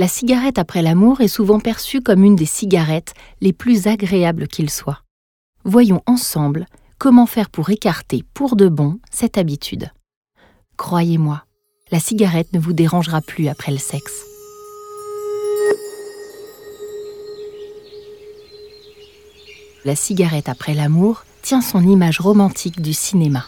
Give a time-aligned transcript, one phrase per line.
[0.00, 3.12] La cigarette après l'amour est souvent perçue comme une des cigarettes
[3.42, 5.02] les plus agréables qu'il soit.
[5.64, 6.64] Voyons ensemble
[6.96, 9.90] comment faire pour écarter pour de bon cette habitude.
[10.78, 11.44] Croyez-moi,
[11.92, 14.24] la cigarette ne vous dérangera plus après le sexe.
[19.84, 23.44] La cigarette après l'amour tient son image romantique du cinéma.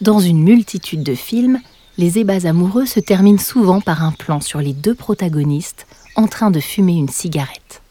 [0.00, 1.60] Dans une multitude de films,
[1.98, 6.50] les ébats amoureux se terminent souvent par un plan sur les deux protagonistes en train
[6.50, 7.82] de fumer une cigarette.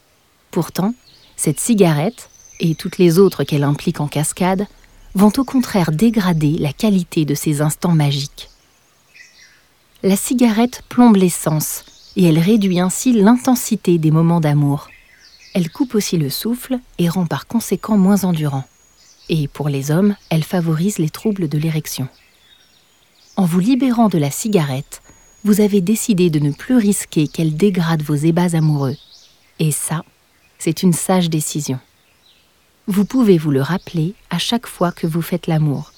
[0.52, 0.94] Pourtant,
[1.36, 2.30] cette cigarette,
[2.60, 4.68] et toutes les autres qu'elle implique en cascade,
[5.16, 8.49] vont au contraire dégrader la qualité de ces instants magiques.
[10.04, 11.84] La cigarette plombe l'essence
[12.16, 14.88] et elle réduit ainsi l'intensité des moments d'amour.
[15.54, 18.66] Elle coupe aussi le souffle et rend par conséquent moins endurant.
[19.30, 22.08] Et pour les hommes, elle favorise les troubles de l'érection.
[23.38, 25.02] En vous libérant de la cigarette,
[25.44, 28.96] vous avez décidé de ne plus risquer qu'elle dégrade vos ébats amoureux.
[29.60, 30.04] Et ça,
[30.58, 31.80] c'est une sage décision.
[32.88, 35.92] Vous pouvez vous le rappeler à chaque fois que vous faites l'amour.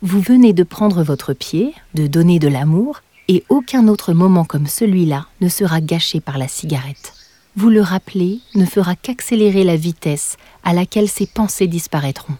[0.00, 4.66] Vous venez de prendre votre pied, de donner de l'amour, et aucun autre moment comme
[4.66, 7.12] celui-là ne sera gâché par la cigarette.
[7.56, 12.36] Vous le rappeler ne fera qu'accélérer la vitesse à laquelle ces pensées disparaîtront.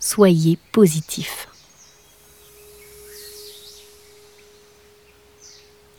[0.00, 1.48] Soyez positif.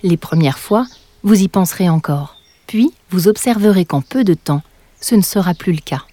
[0.06, 0.86] Les premières fois,
[1.24, 4.62] vous y penserez encore, puis vous observerez qu'en peu de temps,
[5.02, 6.04] ce ne sera plus le cas.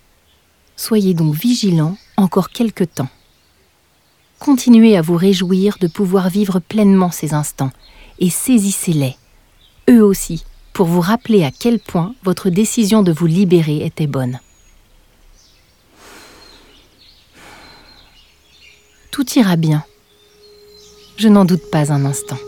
[0.77, 3.11] Soyez donc vigilant encore quelque temps.
[4.39, 7.71] Continuez à vous réjouir de pouvoir vivre pleinement ces instants
[8.19, 9.15] et saisissez-les,
[9.91, 14.41] eux aussi, pour vous rappeler à quel point votre décision de vous libérer était bonne.
[19.11, 19.85] Tout ira bien.
[21.19, 22.39] Je n'en doute pas un instant.